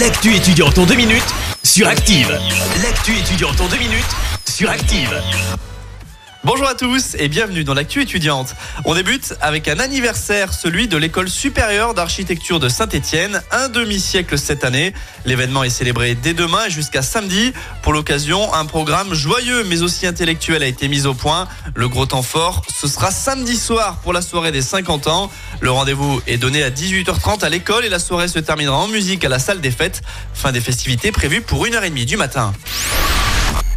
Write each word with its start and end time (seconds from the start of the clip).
L'actu 0.00 0.34
étudiante 0.34 0.76
en 0.78 0.86
deux 0.86 0.96
minutes 0.96 1.22
sur 1.62 1.86
Active. 1.86 2.36
L'actu 2.82 3.16
étudiante 3.16 3.60
en 3.60 3.68
deux 3.68 3.78
minutes 3.78 4.16
sur 4.44 4.68
Active. 4.68 5.22
Bonjour 6.44 6.68
à 6.68 6.74
tous 6.74 7.16
et 7.18 7.28
bienvenue 7.28 7.64
dans 7.64 7.72
l'actu 7.72 8.02
étudiante. 8.02 8.54
On 8.84 8.94
débute 8.94 9.34
avec 9.40 9.66
un 9.66 9.78
anniversaire, 9.78 10.52
celui 10.52 10.88
de 10.88 10.98
l'école 10.98 11.30
supérieure 11.30 11.94
d'architecture 11.94 12.60
de 12.60 12.68
Saint-Étienne, 12.68 13.40
un 13.50 13.70
demi-siècle 13.70 14.36
cette 14.36 14.62
année. 14.62 14.92
L'événement 15.24 15.64
est 15.64 15.70
célébré 15.70 16.14
dès 16.14 16.34
demain 16.34 16.68
jusqu'à 16.68 17.00
samedi. 17.00 17.54
Pour 17.80 17.94
l'occasion, 17.94 18.52
un 18.52 18.66
programme 18.66 19.14
joyeux 19.14 19.64
mais 19.64 19.80
aussi 19.80 20.06
intellectuel 20.06 20.62
a 20.62 20.66
été 20.66 20.86
mis 20.88 21.06
au 21.06 21.14
point. 21.14 21.48
Le 21.74 21.88
gros 21.88 22.04
temps 22.04 22.20
fort, 22.20 22.60
ce 22.78 22.88
sera 22.88 23.10
samedi 23.10 23.56
soir 23.56 24.00
pour 24.02 24.12
la 24.12 24.20
soirée 24.20 24.52
des 24.52 24.60
50 24.60 25.06
ans. 25.06 25.30
Le 25.60 25.70
rendez-vous 25.70 26.20
est 26.26 26.36
donné 26.36 26.62
à 26.62 26.68
18h30 26.68 27.42
à 27.42 27.48
l'école 27.48 27.86
et 27.86 27.88
la 27.88 27.98
soirée 27.98 28.28
se 28.28 28.38
terminera 28.38 28.76
en 28.76 28.88
musique 28.88 29.24
à 29.24 29.30
la 29.30 29.38
salle 29.38 29.62
des 29.62 29.70
fêtes. 29.70 30.02
Fin 30.34 30.52
des 30.52 30.60
festivités 30.60 31.10
prévues 31.10 31.40
pour 31.40 31.64
1h30 31.64 32.04
du 32.04 32.18
matin. 32.18 32.52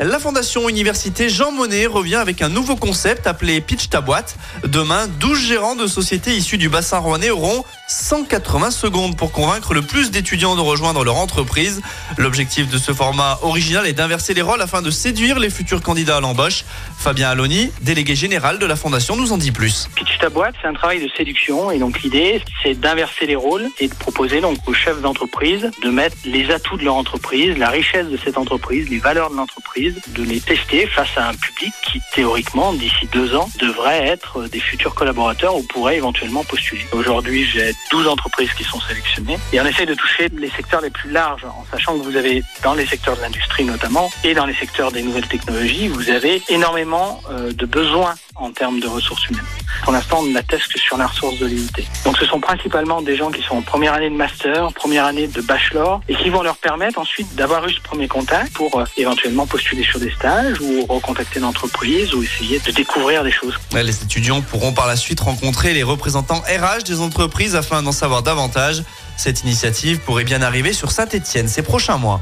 La 0.00 0.18
Fondation 0.18 0.68
Université 0.68 1.28
Jean 1.28 1.52
Monnet 1.52 1.86
revient 1.86 2.16
avec 2.16 2.42
un 2.42 2.48
nouveau 2.48 2.74
concept 2.74 3.28
appelé 3.28 3.60
Pitch 3.60 3.88
ta 3.90 4.00
boîte. 4.00 4.36
Demain, 4.64 5.06
12 5.06 5.38
gérants 5.38 5.76
de 5.76 5.86
sociétés 5.86 6.34
issus 6.34 6.58
du 6.58 6.68
bassin 6.68 6.98
rouennais 6.98 7.30
auront 7.30 7.64
180 7.86 8.72
secondes 8.72 9.16
pour 9.16 9.30
convaincre 9.30 9.72
le 9.72 9.82
plus 9.82 10.10
d'étudiants 10.10 10.56
de 10.56 10.60
rejoindre 10.60 11.04
leur 11.04 11.16
entreprise. 11.16 11.80
L'objectif 12.18 12.68
de 12.68 12.76
ce 12.76 12.92
format 12.92 13.38
original 13.42 13.86
est 13.86 13.92
d'inverser 13.92 14.34
les 14.34 14.42
rôles 14.42 14.60
afin 14.60 14.82
de 14.82 14.90
séduire 14.90 15.38
les 15.38 15.48
futurs 15.48 15.80
candidats 15.80 16.16
à 16.16 16.20
l'embauche. 16.20 16.64
Fabien 16.98 17.30
Aloni, 17.30 17.70
délégué 17.82 18.16
général 18.16 18.58
de 18.58 18.66
la 18.66 18.74
Fondation, 18.74 19.14
nous 19.14 19.30
en 19.30 19.38
dit 19.38 19.52
plus. 19.52 19.88
Pitch 19.94 20.18
ta 20.18 20.28
boîte, 20.28 20.56
c'est 20.60 20.66
un 20.66 20.74
travail 20.74 21.04
de 21.04 21.08
séduction 21.16 21.70
et 21.70 21.78
donc 21.78 22.02
l'idée, 22.02 22.42
c'est 22.64 22.74
d'inverser 22.74 23.26
les 23.26 23.36
rôles 23.36 23.68
et 23.78 23.86
de 23.86 23.94
proposer 23.94 24.40
donc 24.40 24.58
aux 24.66 24.74
chefs 24.74 25.00
d'entreprise 25.00 25.70
de 25.82 25.90
mettre 25.90 26.16
les 26.24 26.50
atouts 26.50 26.78
de 26.78 26.84
leur 26.84 26.96
entreprise, 26.96 27.56
la 27.58 27.68
richesse 27.68 28.08
de 28.08 28.16
cette 28.16 28.38
entreprise, 28.38 28.88
les 28.88 28.98
valeurs 28.98 29.30
de 29.30 29.36
l'entreprise 29.36 29.84
de 30.08 30.22
les 30.22 30.40
tester 30.40 30.86
face 30.86 31.16
à 31.16 31.28
un 31.28 31.34
public 31.34 31.72
qui, 31.82 32.00
théoriquement, 32.12 32.72
d'ici 32.72 33.06
deux 33.12 33.34
ans, 33.34 33.48
devrait 33.58 34.06
être 34.06 34.44
des 34.44 34.60
futurs 34.60 34.94
collaborateurs 34.94 35.56
ou 35.56 35.62
pourrait 35.62 35.96
éventuellement 35.96 36.44
postuler. 36.44 36.86
Aujourd'hui, 36.92 37.44
j'ai 37.44 37.74
12 37.90 38.08
entreprises 38.08 38.52
qui 38.54 38.64
sont 38.64 38.80
sélectionnées 38.80 39.38
et 39.52 39.60
on 39.60 39.66
essaie 39.66 39.86
de 39.86 39.94
toucher 39.94 40.28
les 40.36 40.50
secteurs 40.50 40.80
les 40.80 40.90
plus 40.90 41.10
larges 41.10 41.44
en 41.44 41.64
sachant 41.70 41.98
que 41.98 42.04
vous 42.04 42.16
avez, 42.16 42.42
dans 42.62 42.74
les 42.74 42.86
secteurs 42.86 43.16
de 43.16 43.22
l'industrie 43.22 43.64
notamment, 43.64 44.10
et 44.22 44.34
dans 44.34 44.46
les 44.46 44.54
secteurs 44.54 44.92
des 44.92 45.02
nouvelles 45.02 45.28
technologies, 45.28 45.88
vous 45.88 46.10
avez 46.10 46.42
énormément 46.48 47.20
euh, 47.30 47.52
de 47.52 47.66
besoins 47.66 48.14
en 48.36 48.50
termes 48.50 48.80
de 48.80 48.86
ressources 48.86 49.28
humaines. 49.28 49.44
Pour 49.82 49.92
l'instant, 49.92 50.20
on 50.20 50.26
n'atteste 50.26 50.72
que 50.72 50.78
sur 50.78 50.96
la 50.96 51.06
ressource 51.06 51.38
de 51.38 51.46
l'unité. 51.46 51.86
Donc 52.04 52.16
ce 52.18 52.26
sont 52.26 52.40
principalement 52.40 53.02
des 53.02 53.16
gens 53.16 53.30
qui 53.30 53.42
sont 53.42 53.56
en 53.56 53.62
première 53.62 53.94
année 53.94 54.10
de 54.10 54.14
master, 54.14 54.72
première 54.72 55.04
année 55.04 55.26
de 55.26 55.40
bachelor, 55.40 56.00
et 56.08 56.14
qui 56.14 56.30
vont 56.30 56.42
leur 56.42 56.56
permettre 56.56 56.98
ensuite 56.98 57.34
d'avoir 57.34 57.66
eu 57.66 57.72
ce 57.72 57.80
premier 57.80 58.08
contact 58.08 58.52
pour 58.52 58.78
euh, 58.78 58.84
éventuellement 58.96 59.46
postuler 59.46 59.84
sur 59.84 60.00
des 60.00 60.10
stages 60.10 60.60
ou 60.60 60.84
recontacter 60.86 61.40
l'entreprise 61.40 62.14
ou 62.14 62.22
essayer 62.22 62.58
de 62.60 62.70
découvrir 62.70 63.22
des 63.22 63.32
choses. 63.32 63.54
Les 63.72 64.02
étudiants 64.02 64.40
pourront 64.40 64.72
par 64.72 64.86
la 64.86 64.96
suite 64.96 65.20
rencontrer 65.20 65.74
les 65.74 65.82
représentants 65.82 66.40
RH 66.40 66.84
des 66.84 67.00
entreprises 67.00 67.56
afin 67.56 67.82
d'en 67.82 67.92
savoir 67.92 68.22
davantage. 68.22 68.82
Cette 69.16 69.42
initiative 69.42 70.00
pourrait 70.00 70.24
bien 70.24 70.42
arriver 70.42 70.72
sur 70.72 70.90
Saint-Etienne 70.90 71.48
ces 71.48 71.62
prochains 71.62 71.98
mois. 71.98 72.20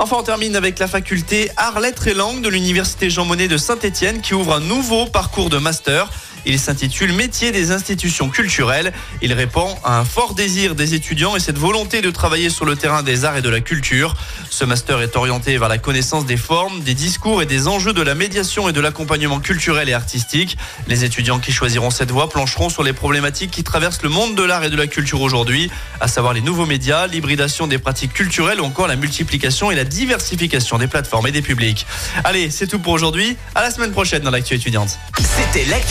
Enfin, 0.00 0.16
on 0.20 0.22
termine 0.22 0.54
avec 0.54 0.78
la 0.78 0.86
faculté 0.86 1.50
Arts, 1.56 1.80
Lettres 1.80 2.06
et 2.06 2.14
Langues 2.14 2.40
de 2.40 2.48
l'Université 2.48 3.10
Jean 3.10 3.24
Monnet 3.24 3.48
de 3.48 3.56
Saint-Etienne 3.56 4.20
qui 4.20 4.32
ouvre 4.32 4.54
un 4.54 4.60
nouveau 4.60 5.06
parcours 5.06 5.50
de 5.50 5.58
master. 5.58 6.08
Il 6.46 6.58
s'intitule 6.58 7.12
Métier 7.12 7.52
des 7.52 7.72
institutions 7.72 8.28
culturelles. 8.28 8.92
Il 9.22 9.32
répond 9.32 9.76
à 9.84 9.98
un 9.98 10.04
fort 10.04 10.34
désir 10.34 10.74
des 10.74 10.94
étudiants 10.94 11.36
et 11.36 11.40
cette 11.40 11.58
volonté 11.58 12.00
de 12.00 12.10
travailler 12.10 12.50
sur 12.50 12.64
le 12.64 12.76
terrain 12.76 13.02
des 13.02 13.24
arts 13.24 13.36
et 13.36 13.42
de 13.42 13.48
la 13.48 13.60
culture. 13.60 14.14
Ce 14.50 14.64
master 14.64 15.00
est 15.00 15.16
orienté 15.16 15.58
vers 15.58 15.68
la 15.68 15.78
connaissance 15.78 16.26
des 16.26 16.36
formes, 16.36 16.80
des 16.80 16.94
discours 16.94 17.42
et 17.42 17.46
des 17.46 17.68
enjeux 17.68 17.92
de 17.92 18.02
la 18.02 18.14
médiation 18.14 18.68
et 18.68 18.72
de 18.72 18.80
l'accompagnement 18.80 19.40
culturel 19.40 19.88
et 19.88 19.92
artistique. 19.92 20.56
Les 20.86 21.04
étudiants 21.04 21.38
qui 21.38 21.52
choisiront 21.52 21.90
cette 21.90 22.10
voie 22.10 22.28
plancheront 22.28 22.68
sur 22.68 22.82
les 22.82 22.92
problématiques 22.92 23.50
qui 23.50 23.64
traversent 23.64 24.02
le 24.02 24.08
monde 24.08 24.34
de 24.34 24.42
l'art 24.42 24.64
et 24.64 24.70
de 24.70 24.76
la 24.76 24.86
culture 24.86 25.20
aujourd'hui, 25.20 25.70
à 26.00 26.08
savoir 26.08 26.32
les 26.32 26.40
nouveaux 26.40 26.66
médias, 26.66 27.06
l'hybridation 27.06 27.66
des 27.66 27.78
pratiques 27.78 28.12
culturelles 28.12 28.60
ou 28.60 28.64
encore 28.64 28.88
la 28.88 28.96
multiplication 28.96 29.70
et 29.70 29.74
la 29.74 29.84
diversification 29.84 30.78
des 30.78 30.86
plateformes 30.86 31.26
et 31.26 31.32
des 31.32 31.42
publics. 31.42 31.86
Allez, 32.24 32.50
c'est 32.50 32.66
tout 32.66 32.78
pour 32.78 32.92
aujourd'hui. 32.92 33.36
À 33.54 33.62
la 33.62 33.70
semaine 33.70 33.92
prochaine 33.92 34.22
dans 34.22 34.30
l'actu 34.30 34.54
étudiante. 34.54 34.98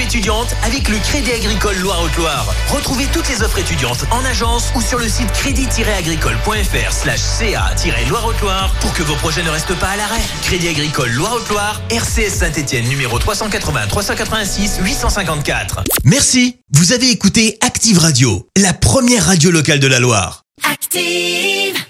Étudiante 0.00 0.39
avec 0.62 0.88
le 0.88 0.98
Crédit 0.98 1.32
Agricole 1.32 1.76
Loire-Haute-Loire. 1.78 2.54
Retrouvez 2.68 3.06
toutes 3.12 3.28
les 3.28 3.42
offres 3.42 3.58
étudiantes 3.58 4.04
en 4.10 4.24
agence 4.24 4.70
ou 4.74 4.80
sur 4.80 4.98
le 4.98 5.08
site 5.08 5.30
crédit-agricole.fr 5.32 6.92
slash 6.92 7.20
ca-loire-haute-loire 7.20 8.72
pour 8.80 8.92
que 8.92 9.02
vos 9.02 9.16
projets 9.16 9.42
ne 9.42 9.50
restent 9.50 9.78
pas 9.78 9.88
à 9.88 9.96
l'arrêt. 9.96 10.20
Crédit 10.42 10.68
Agricole 10.68 11.10
Loire-Haute-Loire, 11.10 11.82
RCS 11.90 12.38
Saint-Etienne 12.38 12.88
numéro 12.88 13.18
380 13.18 13.86
386 13.88 14.78
854. 14.82 15.84
Merci. 16.04 16.56
Vous 16.72 16.92
avez 16.92 17.10
écouté 17.10 17.58
Active 17.60 17.98
Radio, 17.98 18.48
la 18.56 18.72
première 18.72 19.26
radio 19.26 19.50
locale 19.50 19.80
de 19.80 19.86
la 19.86 19.98
Loire. 19.98 20.44
Active! 20.70 21.89